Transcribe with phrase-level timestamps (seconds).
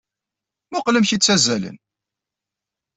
[0.69, 1.77] Mmuqqel amek ay ttazzalen!